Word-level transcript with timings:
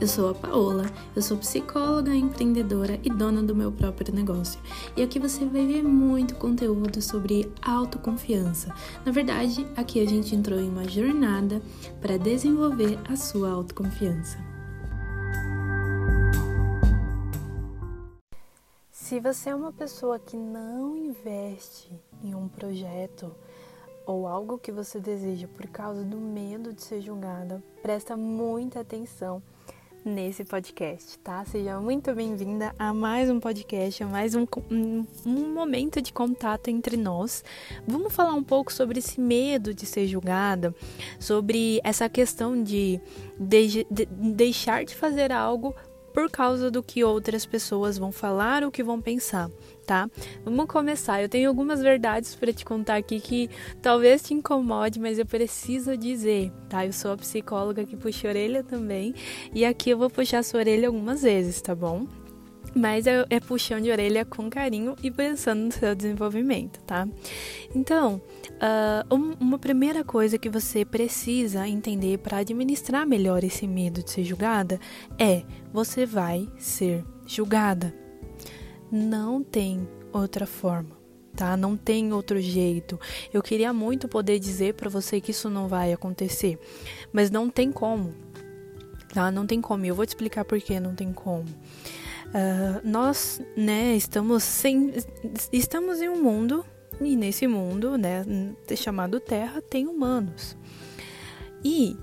Eu 0.00 0.08
sou 0.08 0.30
a 0.30 0.34
Paola, 0.34 0.84
eu 1.14 1.20
sou 1.20 1.36
psicóloga, 1.36 2.14
empreendedora 2.14 2.98
e 3.04 3.10
dona 3.10 3.42
do 3.42 3.54
meu 3.54 3.70
próprio 3.70 4.14
negócio. 4.14 4.58
E 4.96 5.02
aqui 5.02 5.18
você 5.18 5.44
vai 5.44 5.66
ver 5.66 5.82
muito 5.82 6.36
conteúdo 6.36 7.02
sobre 7.02 7.52
autoconfiança. 7.60 8.74
Na 9.04 9.12
verdade, 9.12 9.66
aqui 9.76 10.00
a 10.02 10.06
gente 10.06 10.34
entrou 10.34 10.58
em 10.58 10.70
uma 10.70 10.88
jornada 10.88 11.60
para 12.00 12.16
desenvolver 12.16 12.98
a 13.06 13.14
sua 13.14 13.50
autoconfiança. 13.50 14.38
Se 18.90 19.20
você 19.20 19.50
é 19.50 19.54
uma 19.54 19.70
pessoa 19.70 20.18
que 20.18 20.36
não 20.38 20.96
investe 20.96 21.92
em 22.24 22.34
um 22.34 22.48
projeto, 22.48 23.30
ou 24.06 24.26
algo 24.26 24.56
que 24.56 24.72
você 24.72 24.98
deseja 24.98 25.46
por 25.46 25.66
causa 25.66 26.02
do 26.02 26.16
medo 26.16 26.72
de 26.72 26.80
ser 26.80 27.02
julgada, 27.02 27.62
presta 27.82 28.16
muita 28.16 28.80
atenção 28.80 29.42
nesse 30.04 30.44
podcast, 30.44 31.18
tá? 31.18 31.44
Seja 31.44 31.78
muito 31.78 32.14
bem-vinda 32.14 32.74
a 32.78 32.92
mais 32.94 33.28
um 33.28 33.38
podcast, 33.38 34.02
a 34.02 34.06
mais 34.06 34.34
um, 34.34 34.46
um, 34.70 35.06
um, 35.26 35.54
momento 35.54 36.00
de 36.00 36.12
contato 36.12 36.68
entre 36.68 36.96
nós. 36.96 37.44
Vamos 37.86 38.12
falar 38.12 38.34
um 38.34 38.42
pouco 38.42 38.72
sobre 38.72 38.98
esse 38.98 39.20
medo 39.20 39.74
de 39.74 39.84
ser 39.84 40.06
julgada, 40.06 40.74
sobre 41.18 41.80
essa 41.84 42.08
questão 42.08 42.62
de, 42.62 43.00
de, 43.38 43.86
de 43.90 44.06
deixar 44.06 44.84
de 44.84 44.94
fazer 44.94 45.32
algo 45.32 45.74
por 46.20 46.30
causa 46.30 46.70
do 46.70 46.82
que 46.82 47.02
outras 47.02 47.46
pessoas 47.46 47.96
vão 47.96 48.12
falar 48.12 48.62
ou 48.62 48.70
que 48.70 48.82
vão 48.82 49.00
pensar, 49.00 49.50
tá? 49.86 50.06
Vamos 50.44 50.66
começar. 50.66 51.22
Eu 51.22 51.30
tenho 51.30 51.48
algumas 51.48 51.80
verdades 51.80 52.34
para 52.34 52.52
te 52.52 52.62
contar 52.62 52.96
aqui 52.96 53.20
que 53.20 53.48
talvez 53.80 54.22
te 54.22 54.34
incomode, 54.34 55.00
mas 55.00 55.18
eu 55.18 55.24
preciso 55.24 55.96
dizer, 55.96 56.52
tá? 56.68 56.84
Eu 56.84 56.92
sou 56.92 57.12
a 57.12 57.16
psicóloga 57.16 57.86
que 57.86 57.96
puxa 57.96 58.28
a 58.28 58.30
orelha 58.32 58.62
também, 58.62 59.14
e 59.54 59.64
aqui 59.64 59.88
eu 59.88 59.96
vou 59.96 60.10
puxar 60.10 60.40
a 60.40 60.42
sua 60.42 60.60
orelha 60.60 60.88
algumas 60.88 61.22
vezes, 61.22 61.62
tá 61.62 61.74
bom? 61.74 62.06
Mas 62.74 63.06
é, 63.06 63.24
é 63.30 63.40
puxão 63.40 63.80
de 63.80 63.90
orelha 63.90 64.24
com 64.24 64.48
carinho 64.48 64.94
e 65.02 65.10
pensando 65.10 65.60
no 65.60 65.72
seu 65.72 65.94
desenvolvimento, 65.94 66.80
tá? 66.82 67.08
Então, 67.74 68.20
uh, 68.54 69.14
um, 69.14 69.32
uma 69.40 69.58
primeira 69.58 70.04
coisa 70.04 70.38
que 70.38 70.48
você 70.48 70.84
precisa 70.84 71.66
entender 71.66 72.18
para 72.18 72.38
administrar 72.38 73.06
melhor 73.06 73.42
esse 73.44 73.66
medo 73.66 74.02
de 74.02 74.10
ser 74.10 74.24
julgada 74.24 74.78
é 75.18 75.42
você 75.72 76.06
vai 76.06 76.48
ser 76.58 77.04
julgada. 77.26 77.94
Não 78.90 79.42
tem 79.42 79.88
outra 80.12 80.46
forma. 80.46 80.98
Tá? 81.36 81.56
Não 81.56 81.76
tem 81.76 82.12
outro 82.12 82.40
jeito. 82.40 82.98
Eu 83.32 83.40
queria 83.40 83.72
muito 83.72 84.08
poder 84.08 84.38
dizer 84.38 84.74
para 84.74 84.90
você 84.90 85.20
que 85.20 85.30
isso 85.30 85.48
não 85.48 85.68
vai 85.68 85.92
acontecer, 85.92 86.58
mas 87.12 87.30
não 87.30 87.48
tem 87.48 87.70
como. 87.70 88.12
Tá? 89.14 89.30
Não 89.30 89.46
tem 89.46 89.60
como. 89.60 89.86
Eu 89.86 89.94
vou 89.94 90.04
te 90.04 90.10
explicar 90.10 90.44
por 90.44 90.60
que 90.60 90.78
não 90.80 90.94
tem 90.94 91.12
como. 91.12 91.46
Uh, 92.30 92.80
nós, 92.88 93.42
né, 93.56 93.96
estamos 93.96 94.44
sem, 94.44 94.92
estamos 95.52 96.00
em 96.00 96.08
um 96.08 96.22
mundo 96.22 96.64
e 97.00 97.16
nesse 97.16 97.46
mundo, 97.48 97.98
né, 97.98 98.24
chamado 98.76 99.18
Terra, 99.18 99.60
tem 99.60 99.88
humanos 99.88 100.56
e, 101.64 101.96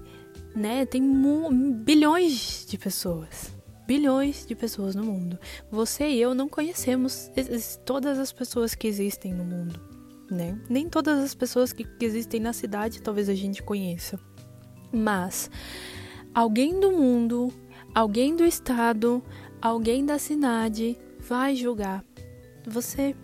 né, 0.56 0.86
tem 0.86 1.02
bilhões 1.84 2.66
de 2.68 2.78
pessoas, 2.78 3.56
bilhões 3.88 4.46
de 4.46 4.56
pessoas 4.56 4.96
no 4.96 5.04
mundo. 5.04 5.40
Você 5.72 6.10
e 6.10 6.22
eu 6.22 6.36
não 6.36 6.50
conhecemos 6.50 7.32
todas 7.86 8.20
as 8.20 8.32
pessoas 8.32 8.76
que 8.76 8.88
existem 8.88 9.34
no 9.34 9.44
mundo, 9.44 9.80
né? 10.30 10.60
Nem 10.70 10.90
todas 10.90 11.24
as 11.24 11.34
pessoas 11.34 11.72
que, 11.72 11.84
que 11.84 12.06
existem 12.06 12.40
na 12.40 12.54
cidade 12.54 13.02
talvez 13.02 13.30
a 13.30 13.34
gente 13.34 13.64
conheça, 13.64 14.20
mas 14.92 15.50
alguém 16.34 16.80
do 16.80 16.92
mundo, 16.92 17.52
alguém 17.96 18.36
do 18.36 18.44
estado, 18.44 19.24
alguém 19.62 20.06
da 20.06 20.20
cidade 20.20 20.98
vai 21.20 21.56
julgar 21.56 22.04
você. 22.68 23.16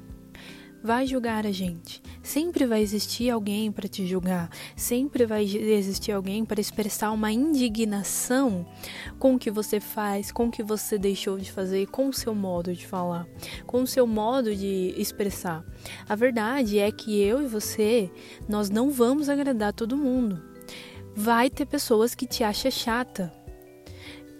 Vai 0.81 1.08
julgar 1.08 1.46
a 1.46 1.52
gente. 1.52 2.02
Sempre 2.22 2.66
vai 2.66 2.81
existir 2.81 3.30
alguém 3.30 3.72
para 3.72 3.88
te 3.88 4.06
julgar. 4.06 4.50
Sempre 4.75 5.25
vai 5.25 5.44
existir 5.46 6.12
alguém 6.12 6.44
para 6.44 6.59
expressar 6.59 7.12
uma 7.12 7.31
indignação 7.31 8.66
com 9.18 9.35
o 9.35 9.40
que 9.40 9.50
você 9.50 9.80
faz, 9.80 10.30
com 10.30 10.47
o 10.47 10.52
que 10.52 10.62
você 10.62 10.97
deixou 10.97 11.38
de 11.38 11.50
fazer, 11.50 11.88
com 11.88 12.09
o 12.09 12.13
seu 12.13 12.35
modo 12.35 12.74
de 12.74 12.85
falar, 12.85 13.25
com 13.66 13.81
o 13.81 13.88
seu 13.88 14.06
modo 14.06 14.53
de 14.53 14.94
expressar. 14.97 15.63
A 16.08 16.16
verdade 16.16 16.79
é 16.79 16.91
que 16.91 17.18
eu 17.22 17.41
e 17.41 17.47
você, 17.47 18.12
nós 18.50 18.69
não 18.69 18.90
vamos 18.90 19.29
agradar 19.29 19.72
todo 19.72 19.96
mundo. 19.96 20.41
Vai 21.16 21.50
ter 21.50 21.66
pessoas 21.66 22.13
que 22.13 22.28
te 22.28 22.44
acham 22.44 22.72
chata, 22.72 23.31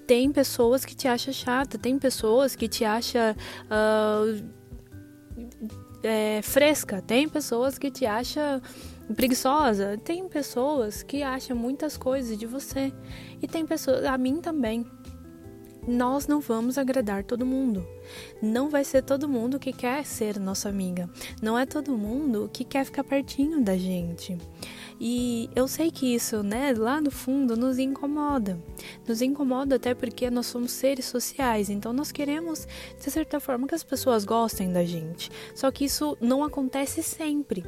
tem 0.06 0.31
pessoas 0.31 0.86
que 0.86 0.96
te 0.96 1.08
acham 1.08 1.34
chata, 1.34 1.78
tem 1.78 1.97
pessoas 1.97 2.56
que 2.56 2.68
te 2.68 2.84
acham 2.86 3.36
uh, 3.66 4.44
é, 6.03 6.41
fresca, 6.41 7.02
tem 7.02 7.28
pessoas 7.30 7.78
que 7.78 7.90
te 7.90 8.06
acham 8.06 8.62
preguiçosa, 9.16 9.97
tem 10.03 10.28
pessoas 10.28 11.03
que 11.03 11.24
acham 11.24 11.56
muitas 11.56 11.97
coisas 11.97 12.38
de 12.38 12.46
você 12.46 12.94
e 13.42 13.47
tem 13.47 13.66
pessoas, 13.66 14.06
a 14.06 14.18
mim 14.18 14.42
também. 14.42 14.86
Nós 15.88 16.27
não 16.27 16.39
vamos 16.39 16.77
agradar 16.77 17.23
todo 17.23 17.45
mundo. 17.45 17.85
Não 18.41 18.69
vai 18.69 18.83
ser 18.83 19.03
todo 19.03 19.27
mundo 19.27 19.59
que 19.59 19.73
quer 19.73 20.05
ser 20.05 20.39
nossa 20.39 20.69
amiga. 20.69 21.09
Não 21.41 21.57
é 21.57 21.66
todo 21.66 21.97
mundo 21.97 22.49
que 22.51 22.63
quer 22.63 22.85
ficar 22.85 23.03
pertinho 23.03 23.61
da 23.61 23.77
gente. 23.77 24.38
E 24.99 25.49
eu 25.55 25.67
sei 25.67 25.91
que 25.91 26.13
isso, 26.13 26.44
né, 26.44 26.73
lá 26.77 27.01
no 27.01 27.11
fundo 27.11 27.57
nos 27.57 27.77
incomoda. 27.77 28.57
Nos 29.07 29.21
incomoda 29.21 29.75
até 29.75 29.94
porque 29.94 30.29
nós 30.29 30.45
somos 30.45 30.71
seres 30.71 31.05
sociais, 31.05 31.69
então 31.69 31.91
nós 31.91 32.11
queremos, 32.11 32.67
de 32.97 33.11
certa 33.11 33.39
forma, 33.39 33.67
que 33.67 33.75
as 33.75 33.83
pessoas 33.83 34.23
gostem 34.23 34.71
da 34.71 34.85
gente. 34.85 35.29
Só 35.53 35.69
que 35.71 35.85
isso 35.85 36.17
não 36.21 36.44
acontece 36.44 37.03
sempre. 37.03 37.65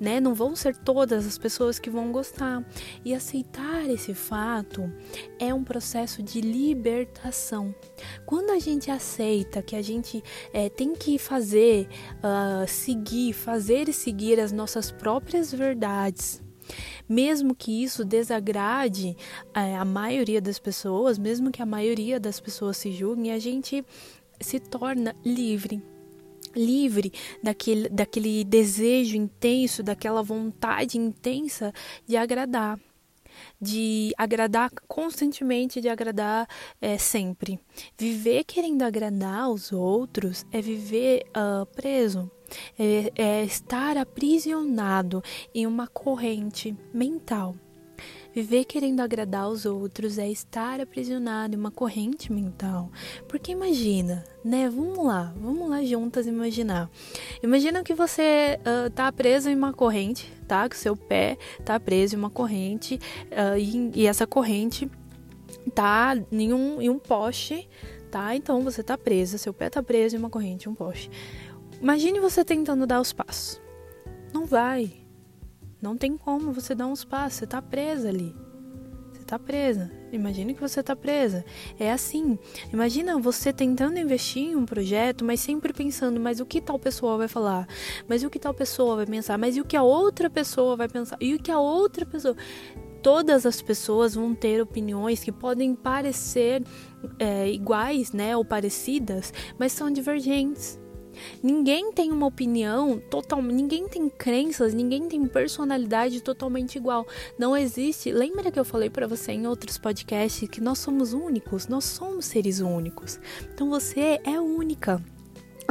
Né? 0.00 0.20
Não 0.20 0.34
vão 0.34 0.54
ser 0.56 0.76
todas 0.76 1.26
as 1.26 1.38
pessoas 1.38 1.78
que 1.78 1.90
vão 1.90 2.12
gostar. 2.12 2.64
E 3.04 3.14
aceitar 3.14 3.88
esse 3.88 4.14
fato 4.14 4.92
é 5.38 5.52
um 5.52 5.64
processo 5.64 6.22
de 6.22 6.40
libertação. 6.40 7.74
Quando 8.26 8.50
a 8.50 8.58
gente 8.58 8.90
aceita 8.90 9.62
que 9.62 9.76
a 9.76 9.82
gente 9.82 10.22
é, 10.52 10.68
tem 10.68 10.94
que 10.94 11.18
fazer, 11.18 11.88
uh, 12.18 12.68
seguir, 12.68 13.32
fazer 13.32 13.88
e 13.88 13.92
seguir 13.92 14.40
as 14.40 14.52
nossas 14.52 14.90
próprias 14.90 15.52
verdades, 15.52 16.42
mesmo 17.08 17.54
que 17.54 17.82
isso 17.82 18.04
desagrade 18.04 19.16
é, 19.54 19.76
a 19.76 19.84
maioria 19.84 20.40
das 20.40 20.58
pessoas, 20.58 21.18
mesmo 21.18 21.50
que 21.50 21.62
a 21.62 21.66
maioria 21.66 22.18
das 22.18 22.40
pessoas 22.40 22.76
se 22.76 22.92
julguem, 22.92 23.32
a 23.32 23.38
gente 23.38 23.84
se 24.40 24.58
torna 24.58 25.14
livre 25.24 25.82
livre 26.54 27.12
daquele, 27.42 27.88
daquele 27.88 28.44
desejo 28.44 29.16
intenso, 29.16 29.82
daquela 29.82 30.22
vontade 30.22 30.98
intensa 30.98 31.72
de 32.06 32.16
agradar, 32.16 32.78
de 33.60 34.12
agradar 34.16 34.70
constantemente, 34.86 35.80
de 35.80 35.88
agradar 35.88 36.48
é, 36.80 36.98
sempre. 36.98 37.58
Viver 37.98 38.44
querendo 38.44 38.82
agradar 38.82 39.50
os 39.50 39.72
outros 39.72 40.44
é 40.52 40.60
viver 40.60 41.24
uh, 41.30 41.66
preso 41.66 42.30
é, 42.78 43.12
é 43.16 43.44
estar 43.44 43.96
aprisionado 43.96 45.22
em 45.54 45.66
uma 45.66 45.86
corrente 45.86 46.76
mental. 46.92 47.56
Viver 48.34 48.64
querendo 48.64 48.98
agradar 48.98 49.48
os 49.48 49.64
outros 49.64 50.18
é 50.18 50.28
estar 50.28 50.80
aprisionado 50.80 51.54
em 51.54 51.58
uma 51.58 51.70
corrente 51.70 52.32
mental. 52.32 52.90
Porque 53.28 53.52
imagina, 53.52 54.24
né? 54.44 54.68
Vamos 54.68 55.06
lá, 55.06 55.32
vamos 55.36 55.70
lá 55.70 55.84
juntas 55.84 56.26
imaginar. 56.26 56.90
Imagina 57.44 57.84
que 57.84 57.94
você 57.94 58.58
uh, 58.60 58.90
tá 58.90 59.12
preso 59.12 59.48
em 59.48 59.54
uma 59.54 59.72
corrente, 59.72 60.32
tá? 60.48 60.68
Que 60.68 60.74
o 60.74 60.78
seu 60.78 60.96
pé 60.96 61.38
tá 61.64 61.78
preso 61.78 62.16
em 62.16 62.18
uma 62.18 62.30
corrente 62.30 62.98
uh, 63.30 63.56
e, 63.56 64.02
e, 64.02 64.06
essa 64.06 64.26
corrente 64.26 64.90
tá 65.72 66.16
em 66.32 66.52
um, 66.52 66.82
em 66.82 66.90
um 66.90 66.98
poste, 66.98 67.68
tá? 68.10 68.34
Então 68.34 68.62
você 68.62 68.82
tá 68.82 68.98
presa, 68.98 69.38
seu 69.38 69.54
pé 69.54 69.70
tá 69.70 69.80
preso 69.80 70.16
em 70.16 70.18
uma 70.18 70.28
corrente, 70.30 70.68
um 70.68 70.74
poste. 70.74 71.08
Imagine 71.80 72.18
você 72.18 72.44
tentando 72.44 72.84
dar 72.84 73.00
os 73.00 73.12
passos. 73.12 73.60
Não 74.32 74.44
vai. 74.44 75.03
Não 75.84 75.98
tem 75.98 76.16
como 76.16 76.50
você 76.50 76.74
dar 76.74 76.86
uns 76.86 77.04
passos. 77.04 77.40
Você 77.40 77.44
está 77.44 77.60
presa 77.60 78.08
ali. 78.08 78.34
Você 79.12 79.20
está 79.20 79.38
presa. 79.38 79.92
Imagine 80.10 80.54
que 80.54 80.60
você 80.62 80.80
está 80.80 80.96
presa. 80.96 81.44
É 81.78 81.92
assim. 81.92 82.38
Imagina 82.72 83.18
você 83.18 83.52
tentando 83.52 83.98
investir 83.98 84.44
em 84.44 84.56
um 84.56 84.64
projeto, 84.64 85.26
mas 85.26 85.40
sempre 85.40 85.74
pensando, 85.74 86.18
mas 86.18 86.40
o 86.40 86.46
que 86.46 86.58
tal 86.58 86.78
pessoa 86.78 87.18
vai 87.18 87.28
falar? 87.28 87.68
Mas 88.08 88.24
o 88.24 88.30
que 88.30 88.38
tal 88.38 88.54
pessoa 88.54 88.96
vai 88.96 89.04
pensar? 89.04 89.36
Mas 89.36 89.58
e 89.58 89.60
o 89.60 89.64
que 89.66 89.76
a 89.76 89.82
outra 89.82 90.30
pessoa 90.30 90.74
vai 90.74 90.88
pensar? 90.88 91.18
E 91.20 91.34
o 91.34 91.38
que 91.38 91.50
a 91.50 91.58
outra 91.58 92.06
pessoa 92.06 92.34
todas 93.02 93.44
as 93.44 93.60
pessoas 93.60 94.14
vão 94.14 94.34
ter 94.34 94.62
opiniões 94.62 95.22
que 95.22 95.30
podem 95.30 95.74
parecer 95.74 96.62
é, 97.18 97.50
iguais, 97.50 98.12
né, 98.12 98.34
ou 98.34 98.42
parecidas, 98.42 99.30
mas 99.58 99.72
são 99.72 99.90
divergentes 99.90 100.80
Ninguém 101.42 101.92
tem 101.92 102.10
uma 102.10 102.26
opinião 102.26 102.98
total, 102.98 103.42
ninguém 103.42 103.88
tem 103.88 104.08
crenças, 104.08 104.74
ninguém 104.74 105.08
tem 105.08 105.26
personalidade 105.26 106.20
totalmente 106.22 106.76
igual. 106.76 107.06
Não 107.38 107.56
existe. 107.56 108.12
Lembra 108.12 108.50
que 108.50 108.58
eu 108.58 108.64
falei 108.64 108.90
para 108.90 109.06
você 109.06 109.32
em 109.32 109.46
outros 109.46 109.78
podcasts 109.78 110.48
que 110.48 110.60
nós 110.60 110.78
somos 110.78 111.12
únicos, 111.12 111.68
nós 111.68 111.84
somos 111.84 112.26
seres 112.26 112.60
únicos. 112.60 113.18
Então 113.52 113.68
você 113.68 114.20
é 114.24 114.40
única. 114.40 115.02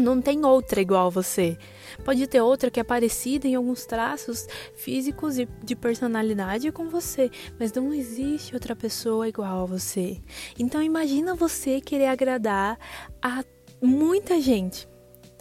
Não 0.01 0.19
tem 0.19 0.43
outra 0.43 0.81
igual 0.81 1.07
a 1.07 1.09
você. 1.09 1.57
Pode 2.03 2.25
ter 2.25 2.41
outra 2.41 2.71
que 2.71 2.79
é 2.79 2.83
parecida 2.83 3.47
em 3.47 3.55
alguns 3.55 3.85
traços 3.85 4.47
físicos 4.75 5.37
e 5.37 5.47
de 5.63 5.75
personalidade 5.75 6.71
com 6.71 6.89
você, 6.89 7.29
mas 7.59 7.71
não 7.71 7.93
existe 7.93 8.55
outra 8.55 8.75
pessoa 8.75 9.29
igual 9.29 9.63
a 9.63 9.65
você. 9.65 10.19
Então 10.57 10.81
imagina 10.81 11.35
você 11.35 11.79
querer 11.79 12.07
agradar 12.07 12.79
a 13.21 13.43
muita 13.81 14.41
gente, 14.41 14.87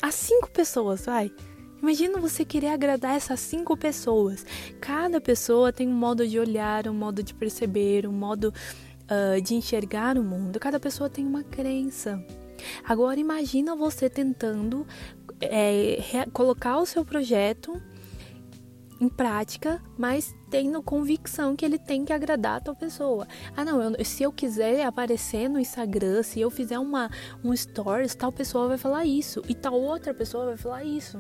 a 0.03 0.11
cinco 0.11 0.51
pessoas, 0.51 1.07
vai. 1.07 1.33
Imagina 1.81 2.19
você 2.19 2.45
querer 2.45 2.69
agradar 2.69 3.17
essas 3.17 3.41
cinco 3.41 3.77
pessoas. 3.77 4.45
Cada 4.81 5.21
pessoa 5.21 5.73
tem 5.73 5.89
um 5.89 5.95
modo 5.95 6.27
de 6.27 6.39
olhar, 6.39 6.89
um 6.89 6.95
modo 6.95 7.23
de 7.23 7.33
perceber, 7.33 8.07
um 8.07 8.13
modo 8.13 8.53
uh, 9.05 9.41
de 9.41 9.55
enxergar 9.55 10.19
o 10.19 10.23
mundo. 10.23 10.61
Cada 10.61 10.79
pessoa 10.79 11.09
tem 11.09 11.27
uma 11.27 11.43
crença. 11.43 12.25
Agora 12.85 13.19
imagina 13.19 13.75
você 13.75 14.09
tentando 14.11 14.87
é, 15.41 15.99
colocar 16.33 16.79
o 16.79 16.87
seu 16.87 17.05
projeto 17.05 17.81
em 19.03 19.09
prática, 19.09 19.83
mas 19.99 20.33
tendo 20.49 20.81
convicção 20.81 21.57
que 21.57 21.65
ele 21.65 21.77
tem 21.77 22.05
que 22.05 22.13
agradar 22.13 22.59
a 22.59 22.61
tal 22.61 22.77
pessoa. 22.77 23.27
Ah, 23.57 23.65
não, 23.65 23.83
eu, 23.83 24.05
se 24.05 24.23
eu 24.23 24.33
quiser 24.33 24.87
aparecer 24.87 25.49
no 25.49 25.59
Instagram, 25.59 26.23
se 26.23 26.41
eu 26.41 26.49
fizer 26.49 26.79
uma, 26.79 27.11
um 27.43 27.55
stories, 27.55 28.15
tal 28.15 28.31
pessoa 28.31 28.69
vai 28.69 28.79
falar 28.79 29.05
isso 29.05 29.43
e 29.49 29.57
tal 29.57 29.75
outra 29.75 30.15
pessoa 30.15 30.47
vai 30.47 30.57
falar 30.57 30.85
isso. 30.85 31.19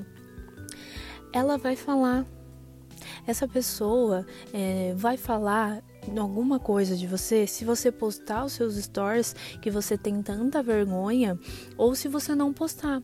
Ela 1.33 1.59
vai 1.59 1.75
falar. 1.75 2.25
Essa 3.27 3.49
pessoa 3.49 4.25
é, 4.53 4.95
vai 4.97 5.17
falar 5.17 5.83
alguma 6.17 6.61
coisa 6.61 6.97
de 6.97 7.07
você 7.07 7.49
se 7.49 7.65
você 7.65 7.91
postar 7.91 8.45
os 8.45 8.53
seus 8.53 8.77
stories 8.77 9.35
que 9.61 9.71
você 9.73 9.99
tem 9.99 10.23
tanta 10.23 10.63
vergonha 10.63 11.37
ou 11.77 11.97
se 11.97 12.07
você 12.07 12.33
não 12.33 12.53
postar. 12.53 13.03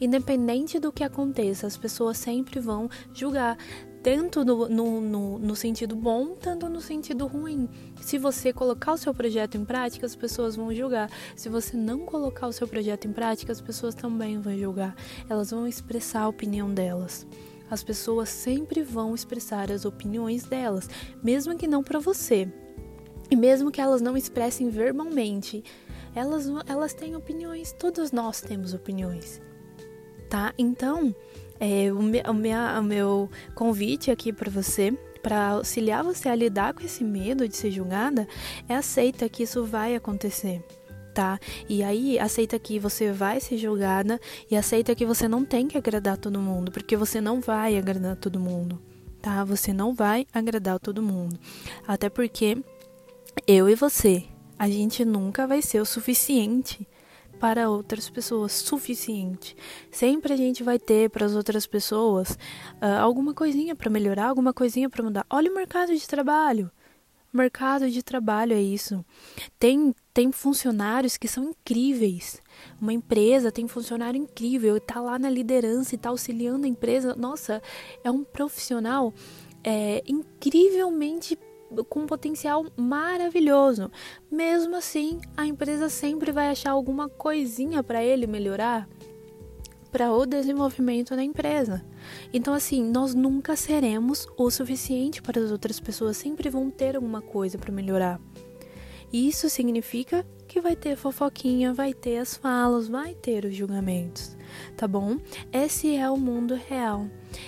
Independente 0.00 0.78
do 0.78 0.92
que 0.92 1.04
aconteça, 1.04 1.66
as 1.66 1.76
pessoas 1.76 2.18
sempre 2.18 2.60
vão 2.60 2.88
julgar, 3.12 3.56
tanto 4.02 4.44
no, 4.44 4.68
no, 4.68 5.00
no, 5.00 5.38
no, 5.38 5.56
sentido 5.56 5.96
bom, 5.96 6.34
tanto 6.34 6.68
no 6.68 6.80
sentido 6.80 7.26
ruim. 7.26 7.68
Se 8.00 8.18
você 8.18 8.52
colocar 8.52 8.92
o 8.92 8.98
seu 8.98 9.12
projeto 9.12 9.56
em 9.56 9.64
prática, 9.64 10.06
as 10.06 10.14
pessoas 10.14 10.56
vão 10.56 10.72
julgar. 10.74 11.10
Se 11.34 11.48
você 11.48 11.76
não 11.76 12.00
colocar 12.00 12.46
o 12.46 12.52
seu 12.52 12.66
projeto 12.66 13.06
em 13.06 13.12
prática, 13.12 13.52
as 13.52 13.60
pessoas 13.60 13.94
também 13.94 14.40
vão 14.40 14.56
julgar. 14.56 14.94
Elas 15.28 15.50
vão 15.50 15.66
expressar 15.66 16.22
a 16.22 16.28
opinião 16.28 16.72
delas. 16.72 17.26
As 17.70 17.82
pessoas 17.82 18.28
sempre 18.28 18.82
vão 18.82 19.14
expressar 19.14 19.70
as 19.70 19.84
opiniões 19.84 20.44
delas, 20.44 20.88
mesmo 21.22 21.56
que 21.56 21.66
não 21.66 21.82
para 21.82 21.98
você. 21.98 22.50
E 23.30 23.36
mesmo 23.36 23.70
que 23.70 23.80
elas 23.80 24.00
não 24.00 24.16
expressem 24.16 24.70
verbalmente, 24.70 25.62
elas, 26.14 26.46
elas 26.66 26.94
têm 26.94 27.14
opiniões, 27.14 27.72
todos 27.72 28.10
nós 28.10 28.40
temos 28.40 28.72
opiniões 28.72 29.40
tá? 30.28 30.52
Então, 30.58 31.14
é, 31.60 31.90
o, 31.92 31.98
o, 31.98 32.78
o 32.80 32.82
meu 32.82 33.30
convite 33.54 34.10
aqui 34.10 34.32
para 34.32 34.50
você, 34.50 34.92
para 35.22 35.50
auxiliar 35.50 36.02
você 36.04 36.28
a 36.28 36.34
lidar 36.34 36.74
com 36.74 36.84
esse 36.84 37.02
medo 37.04 37.48
de 37.48 37.56
ser 37.56 37.70
julgada, 37.70 38.26
é 38.68 38.74
aceita 38.74 39.28
que 39.28 39.42
isso 39.42 39.64
vai 39.64 39.94
acontecer. 39.94 40.64
Tá? 41.14 41.40
E 41.68 41.82
aí 41.82 42.16
aceita 42.16 42.56
que 42.60 42.78
você 42.78 43.10
vai 43.10 43.40
ser 43.40 43.58
julgada 43.58 44.20
e 44.48 44.56
aceita 44.56 44.94
que 44.94 45.04
você 45.04 45.26
não 45.26 45.44
tem 45.44 45.66
que 45.66 45.76
agradar 45.76 46.16
todo 46.16 46.40
mundo, 46.40 46.70
porque 46.70 46.96
você 46.96 47.20
não 47.20 47.40
vai 47.40 47.76
agradar 47.76 48.14
todo 48.14 48.38
mundo, 48.38 48.80
tá? 49.20 49.42
Você 49.42 49.72
não 49.72 49.92
vai 49.92 50.28
agradar 50.32 50.78
todo 50.78 51.02
mundo. 51.02 51.36
Até 51.88 52.08
porque 52.08 52.56
eu 53.48 53.68
e 53.68 53.74
você, 53.74 54.26
a 54.56 54.68
gente 54.68 55.04
nunca 55.04 55.44
vai 55.44 55.60
ser 55.60 55.80
o 55.80 55.84
suficiente 55.84 56.86
para 57.38 57.70
outras 57.70 58.08
pessoas 58.10 58.52
suficiente. 58.52 59.56
Sempre 59.90 60.32
a 60.32 60.36
gente 60.36 60.62
vai 60.62 60.78
ter 60.78 61.10
para 61.10 61.24
as 61.24 61.34
outras 61.34 61.66
pessoas 61.66 62.32
uh, 62.32 63.00
alguma 63.00 63.32
coisinha 63.34 63.74
para 63.74 63.90
melhorar, 63.90 64.26
alguma 64.26 64.52
coisinha 64.52 64.90
para 64.90 65.02
mudar. 65.02 65.26
Olha 65.30 65.50
o 65.50 65.54
mercado 65.54 65.94
de 65.94 66.06
trabalho. 66.06 66.70
Mercado 67.32 67.90
de 67.90 68.02
trabalho 68.02 68.54
é 68.54 68.60
isso. 68.60 69.04
Tem 69.58 69.94
tem 70.14 70.32
funcionários 70.32 71.16
que 71.16 71.28
são 71.28 71.44
incríveis. 71.50 72.42
Uma 72.80 72.92
empresa 72.92 73.52
tem 73.52 73.68
funcionário 73.68 74.20
incrível, 74.20 74.76
está 74.76 75.00
lá 75.00 75.16
na 75.16 75.30
liderança 75.30 75.94
e 75.94 75.96
está 75.96 76.08
auxiliando 76.08 76.64
a 76.66 76.68
empresa. 76.68 77.14
Nossa, 77.14 77.62
é 78.02 78.10
um 78.10 78.24
profissional 78.24 79.14
é, 79.62 80.02
incrivelmente 80.08 81.38
com 81.88 82.00
um 82.00 82.06
potencial 82.06 82.66
maravilhoso. 82.76 83.90
Mesmo 84.30 84.76
assim, 84.76 85.20
a 85.36 85.46
empresa 85.46 85.88
sempre 85.88 86.32
vai 86.32 86.48
achar 86.48 86.70
alguma 86.70 87.08
coisinha 87.08 87.82
para 87.82 88.02
ele 88.02 88.26
melhorar 88.26 88.88
para 89.90 90.12
o 90.12 90.26
desenvolvimento 90.26 91.16
da 91.16 91.22
empresa. 91.22 91.84
Então, 92.32 92.52
assim, 92.54 92.84
nós 92.84 93.14
nunca 93.14 93.56
seremos 93.56 94.26
o 94.36 94.50
suficiente 94.50 95.22
para 95.22 95.40
as 95.40 95.50
outras 95.50 95.80
pessoas, 95.80 96.16
sempre 96.16 96.50
vão 96.50 96.70
ter 96.70 96.96
alguma 96.96 97.22
coisa 97.22 97.58
para 97.58 97.72
melhorar. 97.72 98.20
Isso 99.12 99.48
significa 99.48 100.26
que 100.46 100.60
vai 100.60 100.76
ter 100.76 100.96
fofoquinha, 100.96 101.72
vai 101.72 101.94
ter 101.94 102.18
as 102.18 102.36
falas, 102.36 102.88
vai 102.88 103.14
ter 103.14 103.44
os 103.44 103.54
julgamentos, 103.54 104.36
tá 104.76 104.86
bom? 104.86 105.16
Esse 105.52 105.96
é 105.96 106.10
o 106.10 106.16
mundo 106.16 106.54
real. 106.54 107.06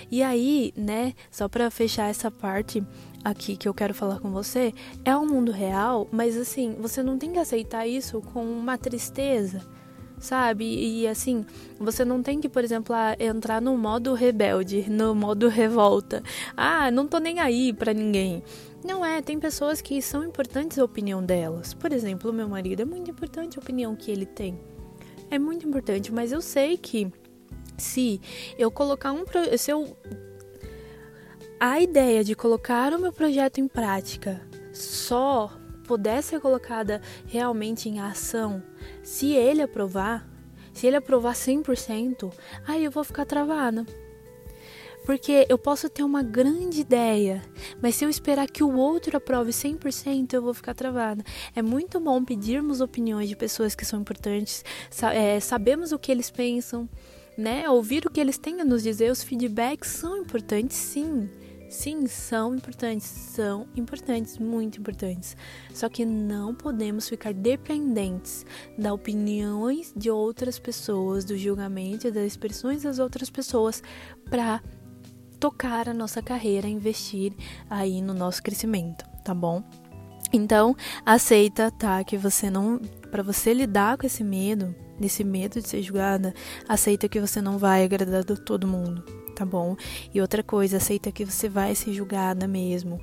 E 0.09 0.23
aí, 0.23 0.73
né, 0.75 1.13
só 1.29 1.47
para 1.47 1.69
fechar 1.69 2.09
essa 2.09 2.31
parte, 2.31 2.83
aqui 3.23 3.55
que 3.55 3.67
eu 3.67 3.73
quero 3.73 3.93
falar 3.93 4.19
com 4.19 4.31
você 4.31 4.73
é 5.05 5.15
o 5.15 5.25
mundo 5.25 5.51
real, 5.51 6.07
mas 6.11 6.37
assim, 6.37 6.75
você 6.79 7.03
não 7.03 7.17
tem 7.17 7.31
que 7.31 7.39
aceitar 7.39 7.87
isso 7.87 8.21
com 8.21 8.43
uma 8.43 8.77
tristeza, 8.77 9.61
sabe? 10.19 10.65
E 10.65 11.07
assim, 11.07 11.45
você 11.79 12.03
não 12.03 12.21
tem 12.21 12.39
que, 12.39 12.49
por 12.49 12.63
exemplo, 12.63 12.95
entrar 13.19 13.61
no 13.61 13.77
modo 13.77 14.13
rebelde, 14.13 14.89
no 14.89 15.13
modo 15.13 15.47
revolta. 15.47 16.23
Ah, 16.55 16.91
não 16.91 17.07
tô 17.07 17.17
nem 17.19 17.39
aí 17.39 17.73
para 17.73 17.93
ninguém. 17.93 18.43
Não 18.83 19.05
é, 19.05 19.21
tem 19.21 19.39
pessoas 19.39 19.79
que 19.79 20.01
são 20.01 20.23
importantes 20.23 20.79
a 20.79 20.83
opinião 20.83 21.23
delas. 21.23 21.73
Por 21.73 21.93
exemplo, 21.93 22.33
meu 22.33 22.49
marido 22.49 22.81
é 22.81 22.85
muito 22.85 23.11
importante 23.11 23.59
a 23.59 23.61
opinião 23.61 23.95
que 23.95 24.09
ele 24.09 24.25
tem. 24.25 24.59
É 25.29 25.37
muito 25.37 25.67
importante, 25.67 26.11
mas 26.11 26.31
eu 26.31 26.41
sei 26.41 26.77
que 26.77 27.11
se 27.77 28.19
eu 28.57 28.69
colocar 28.71 29.11
um 29.11 29.23
se 29.57 29.71
eu 29.71 29.95
a 31.63 31.79
ideia 31.79 32.23
de 32.23 32.33
colocar 32.33 32.91
o 32.91 32.97
meu 32.97 33.13
projeto 33.13 33.59
em 33.59 33.67
prática 33.67 34.41
só 34.73 35.55
pudesse 35.83 36.29
ser 36.29 36.39
colocada 36.39 36.99
realmente 37.27 37.87
em 37.87 37.99
ação 37.99 38.63
se 39.03 39.33
ele 39.33 39.61
aprovar, 39.61 40.27
se 40.73 40.87
ele 40.87 40.95
aprovar 40.95 41.35
100%, 41.35 42.33
aí 42.65 42.83
eu 42.83 42.89
vou 42.89 43.03
ficar 43.03 43.25
travada. 43.25 43.85
Porque 45.05 45.45
eu 45.49 45.57
posso 45.59 45.87
ter 45.87 46.01
uma 46.01 46.23
grande 46.23 46.81
ideia, 46.81 47.43
mas 47.79 47.93
se 47.93 48.03
eu 48.03 48.09
esperar 48.09 48.47
que 48.49 48.63
o 48.63 48.75
outro 48.75 49.15
aprove 49.15 49.51
100%, 49.51 50.33
eu 50.33 50.41
vou 50.41 50.55
ficar 50.55 50.73
travada. 50.73 51.23
É 51.55 51.61
muito 51.61 51.99
bom 51.99 52.25
pedirmos 52.25 52.81
opiniões 52.81 53.29
de 53.29 53.35
pessoas 53.35 53.75
que 53.75 53.85
são 53.85 54.01
importantes, 54.01 54.65
é, 55.13 55.39
sabemos 55.39 55.91
o 55.91 55.99
que 55.99 56.11
eles 56.11 56.31
pensam, 56.31 56.89
né? 57.37 57.69
Ouvir 57.69 58.07
o 58.07 58.09
que 58.09 58.19
eles 58.19 58.39
têm 58.39 58.61
a 58.61 58.65
nos 58.65 58.81
dizer, 58.81 59.11
os 59.11 59.21
feedbacks 59.21 59.91
são 59.91 60.17
importantes, 60.17 60.77
sim. 60.77 61.29
Sim, 61.71 62.05
são 62.05 62.53
importantes, 62.53 63.07
são 63.07 63.65
importantes, 63.77 64.37
muito 64.37 64.77
importantes. 64.77 65.37
Só 65.73 65.87
que 65.87 66.03
não 66.03 66.53
podemos 66.53 67.07
ficar 67.07 67.33
dependentes 67.33 68.45
das 68.77 68.91
opiniões 68.91 69.93
de 69.95 70.11
outras 70.11 70.59
pessoas, 70.59 71.23
do 71.23 71.37
julgamento 71.37 72.05
e 72.05 72.11
das 72.11 72.25
expressões 72.25 72.83
das 72.83 72.99
outras 72.99 73.29
pessoas 73.29 73.81
para 74.29 74.61
tocar 75.39 75.87
a 75.87 75.93
nossa 75.93 76.21
carreira, 76.21 76.67
investir 76.67 77.33
aí 77.69 78.01
no 78.01 78.13
nosso 78.13 78.43
crescimento, 78.43 79.05
tá 79.23 79.33
bom? 79.33 79.63
Então, 80.33 80.75
aceita, 81.05 81.71
tá, 81.71 82.03
que 82.03 82.17
você 82.17 82.49
não, 82.49 82.79
para 83.09 83.23
você 83.23 83.53
lidar 83.53 83.97
com 83.97 84.05
esse 84.05 84.25
medo, 84.25 84.75
desse 84.99 85.23
medo 85.23 85.61
de 85.61 85.69
ser 85.69 85.81
julgada, 85.81 86.33
aceita 86.67 87.07
que 87.07 87.21
você 87.21 87.41
não 87.41 87.57
vai 87.57 87.85
agradar 87.85 88.25
todo 88.25 88.67
mundo, 88.67 89.20
tá 89.31 89.45
bom? 89.45 89.75
E 90.13 90.21
outra 90.21 90.43
coisa, 90.43 90.77
aceita 90.77 91.11
que 91.11 91.25
você 91.25 91.49
vai 91.49 91.73
ser 91.75 91.93
julgada 91.93 92.47
mesmo. 92.47 92.95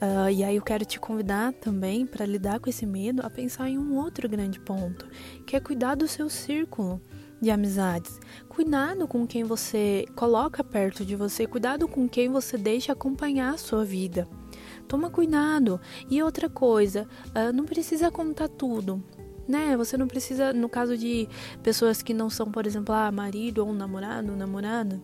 Uh, 0.00 0.30
e 0.30 0.42
aí 0.42 0.56
eu 0.56 0.62
quero 0.62 0.84
te 0.84 0.98
convidar 0.98 1.52
também 1.52 2.06
para 2.06 2.24
lidar 2.24 2.60
com 2.60 2.70
esse 2.70 2.86
medo 2.86 3.22
a 3.24 3.30
pensar 3.30 3.68
em 3.68 3.78
um 3.78 3.96
outro 3.96 4.28
grande 4.28 4.58
ponto, 4.60 5.06
que 5.46 5.56
é 5.56 5.60
cuidar 5.60 5.94
do 5.94 6.08
seu 6.08 6.28
círculo 6.28 7.00
de 7.40 7.50
amizades. 7.50 8.18
Cuidado 8.48 9.06
com 9.06 9.26
quem 9.26 9.44
você 9.44 10.06
coloca 10.14 10.64
perto 10.64 11.04
de 11.04 11.14
você, 11.14 11.46
cuidado 11.46 11.86
com 11.86 12.08
quem 12.08 12.30
você 12.30 12.56
deixa 12.56 12.92
acompanhar 12.92 13.54
a 13.54 13.58
sua 13.58 13.84
vida. 13.84 14.26
Toma 14.88 15.10
cuidado. 15.10 15.80
E 16.08 16.22
outra 16.22 16.48
coisa, 16.48 17.06
uh, 17.28 17.52
não 17.52 17.64
precisa 17.64 18.10
contar 18.10 18.48
tudo 18.48 19.02
né? 19.48 19.76
Você 19.76 19.96
não 19.96 20.08
precisa, 20.08 20.52
no 20.52 20.68
caso 20.68 20.96
de 20.96 21.28
pessoas 21.62 22.02
que 22.02 22.12
não 22.12 22.28
são, 22.28 22.50
por 22.50 22.66
exemplo, 22.66 22.94
ah, 22.94 23.10
marido 23.12 23.64
ou 23.64 23.72
namorado, 23.72 24.34
namorada, 24.34 25.00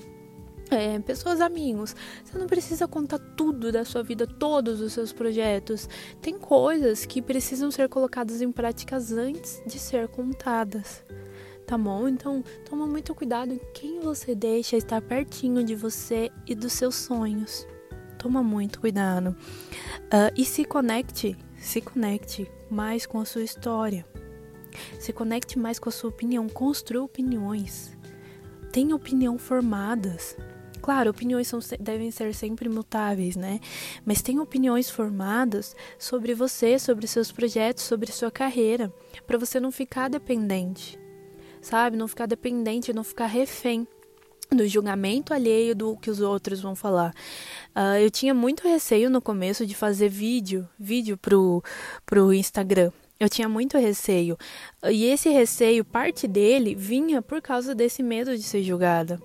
é, 0.75 0.99
pessoas 1.01 1.41
amigos. 1.41 1.95
Você 2.25 2.39
não 2.39 2.47
precisa 2.47 2.89
contar 2.89 3.19
tudo 3.19 3.71
da 3.71 3.85
sua 3.85 4.03
vida, 4.03 4.27
todos 4.27 4.81
os 4.81 4.93
seus 4.93 5.13
projetos. 5.13 5.89
Tem 6.21 6.39
coisas 6.39 7.05
que 7.05 7.23
precisam 7.23 7.71
ser 7.71 7.89
colocadas 7.89 8.41
em 8.41 8.51
práticas 8.51 9.13
antes 9.13 9.63
de 9.67 9.79
ser 9.79 10.09
contadas. 10.09 11.05
Tá 11.67 11.79
bom? 11.79 12.09
Então, 12.09 12.43
toma 12.69 12.87
muito 12.87 13.15
cuidado 13.15 13.55
em 13.55 13.61
quem 13.73 14.01
você 14.01 14.35
deixa 14.35 14.77
estar 14.77 15.01
pertinho 15.01 15.65
de 15.65 15.75
você 15.75 16.31
e 16.47 16.55
dos 16.55 16.73
seus 16.73 16.95
sonhos. 16.95 17.67
Toma 18.19 18.43
muito 18.43 18.81
cuidado. 18.81 19.29
Uh, 19.29 20.33
e 20.37 20.45
se 20.45 20.65
conecte, 20.65 21.37
se 21.57 21.81
conecte 21.81 22.51
mais 22.71 23.07
com 23.07 23.21
a 23.21 23.25
sua 23.25 23.43
história. 23.43 24.07
Se 24.99 25.13
conecte 25.13 25.59
mais 25.59 25.79
com 25.79 25.89
a 25.89 25.93
sua 25.93 26.11
opinião. 26.11 26.49
Construa 26.49 27.05
opiniões. 27.05 27.97
Tenha 28.71 28.95
opinião 28.95 29.39
formadas. 29.39 30.37
Claro, 30.83 31.11
opiniões 31.11 31.47
são, 31.47 31.61
devem 31.79 32.11
ser 32.11 32.35
sempre 32.35 32.69
mutáveis, 32.69 33.37
né? 33.37 33.61
Mas 34.05 34.21
tenha 34.21 34.43
opiniões 34.43 34.91
formadas 34.91 35.77
sobre 35.97 36.35
você, 36.35 36.77
sobre 36.77 37.07
seus 37.07 37.31
projetos, 37.31 37.85
sobre 37.85 38.11
sua 38.11 38.33
carreira, 38.33 38.93
para 39.25 39.39
você 39.39 39.61
não 39.61 39.71
ficar 39.71 40.11
dependente, 40.11 40.99
sabe? 41.61 41.97
Não 41.97 42.09
ficar 42.09 42.27
dependente, 42.27 42.93
não 42.93 43.05
ficar 43.05 43.27
refém 43.27 43.87
do 44.51 44.67
julgamento 44.67 45.33
alheio 45.33 45.75
do 45.75 45.97
que 45.97 46.11
os 46.11 46.21
outros 46.21 46.61
vão 46.61 46.75
falar. 46.75 47.15
Uh, 47.75 47.99
eu 48.03 48.11
tinha 48.11 48.35
muito 48.35 48.67
receio 48.67 49.09
no 49.09 49.23
começo 49.23 49.65
de 49.65 49.77
fazer 49.77 50.09
vídeo, 50.09 50.69
vídeo 50.79 51.17
pro, 51.17 51.63
pro 52.05 52.35
Instagram. 52.35 52.91
Eu 53.21 53.29
tinha 53.29 53.49
muito 53.49 53.79
receio. 53.79 54.37
E 54.91 55.05
esse 55.05 55.31
receio, 55.31 55.85
parte 55.85 56.27
dele, 56.27 56.75
vinha 56.75 57.23
por 57.23 57.41
causa 57.41 57.73
desse 57.73 58.03
medo 58.03 58.37
de 58.37 58.43
ser 58.43 58.65
julgada. 58.65 59.23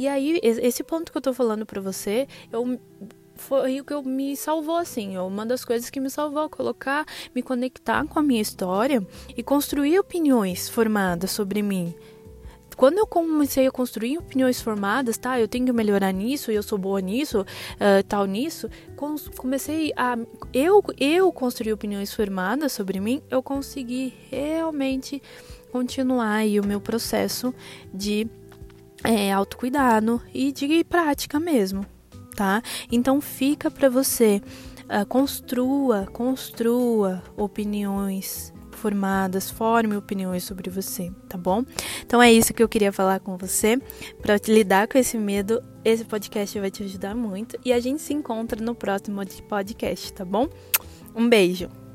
E 0.00 0.08
aí, 0.08 0.40
esse 0.42 0.82
ponto 0.82 1.12
que 1.12 1.18
eu 1.18 1.20
tô 1.20 1.34
falando 1.34 1.66
pra 1.66 1.78
você, 1.78 2.26
eu 2.50 2.80
foi 3.34 3.82
o 3.82 3.84
que 3.84 3.92
eu, 3.92 4.02
me 4.02 4.34
salvou, 4.34 4.78
assim. 4.78 5.18
Uma 5.18 5.44
das 5.44 5.62
coisas 5.62 5.90
que 5.90 6.00
me 6.00 6.08
salvou, 6.08 6.48
colocar, 6.48 7.04
me 7.34 7.42
conectar 7.42 8.06
com 8.06 8.18
a 8.18 8.22
minha 8.22 8.40
história 8.40 9.06
e 9.36 9.42
construir 9.42 9.98
opiniões 9.98 10.70
formadas 10.70 11.30
sobre 11.32 11.62
mim 11.62 11.94
quando 12.76 12.96
eu 12.96 13.06
comecei 13.06 13.66
a 13.66 13.70
construir 13.70 14.16
opiniões 14.16 14.62
formadas, 14.62 15.18
tá? 15.18 15.38
Eu 15.38 15.46
tenho 15.46 15.66
que 15.66 15.72
melhorar 15.72 16.12
nisso, 16.12 16.50
eu 16.50 16.62
sou 16.62 16.78
boa 16.78 16.98
nisso, 16.98 17.42
uh, 17.42 18.02
tal 18.08 18.24
nisso. 18.24 18.70
Comecei 19.36 19.92
a 19.94 20.16
eu 20.54 20.82
eu 20.98 21.30
construir 21.30 21.74
opiniões 21.74 22.14
formadas 22.14 22.72
sobre 22.72 22.98
mim, 22.98 23.22
eu 23.28 23.42
consegui 23.42 24.14
realmente 24.30 25.22
continuar 25.70 26.36
aí 26.36 26.58
o 26.58 26.66
meu 26.66 26.80
processo 26.80 27.54
de 27.92 28.26
é, 29.04 29.32
autocuidado 29.32 30.20
e 30.32 30.52
de 30.52 30.84
prática 30.84 31.38
mesmo, 31.38 31.84
tá? 32.34 32.62
Então 32.90 33.20
fica 33.20 33.70
para 33.70 33.88
você 33.88 34.42
uh, 34.84 35.06
construa, 35.06 36.06
construa 36.12 37.22
opiniões 37.36 38.52
formadas, 38.70 39.50
forme 39.50 39.96
opiniões 39.96 40.42
sobre 40.42 40.70
você, 40.70 41.12
tá 41.28 41.36
bom? 41.36 41.64
Então 42.04 42.22
é 42.22 42.32
isso 42.32 42.54
que 42.54 42.62
eu 42.62 42.68
queria 42.68 42.92
falar 42.92 43.20
com 43.20 43.36
você. 43.36 43.78
Para 44.22 44.36
lidar 44.48 44.88
com 44.88 44.96
esse 44.96 45.18
medo, 45.18 45.62
esse 45.84 46.04
podcast 46.04 46.58
vai 46.58 46.70
te 46.70 46.82
ajudar 46.82 47.14
muito. 47.14 47.58
E 47.64 47.72
a 47.72 47.78
gente 47.78 48.00
se 48.00 48.14
encontra 48.14 48.62
no 48.62 48.74
próximo 48.74 49.20
podcast, 49.48 50.12
tá 50.12 50.24
bom? 50.24 50.48
Um 51.14 51.28
beijo! 51.28 51.89